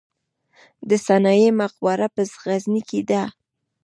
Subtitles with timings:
[0.89, 3.23] د سنايي مقبره په غزني کې ده